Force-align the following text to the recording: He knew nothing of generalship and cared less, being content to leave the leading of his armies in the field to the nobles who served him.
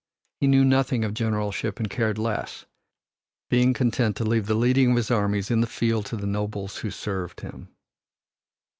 He 0.39 0.47
knew 0.47 0.65
nothing 0.65 1.05
of 1.05 1.13
generalship 1.13 1.77
and 1.79 1.87
cared 1.87 2.17
less, 2.17 2.65
being 3.51 3.71
content 3.75 4.15
to 4.15 4.23
leave 4.23 4.47
the 4.47 4.55
leading 4.55 4.89
of 4.89 4.97
his 4.97 5.11
armies 5.11 5.51
in 5.51 5.61
the 5.61 5.67
field 5.67 6.07
to 6.07 6.15
the 6.17 6.25
nobles 6.25 6.77
who 6.77 6.89
served 6.89 7.41
him. 7.41 7.69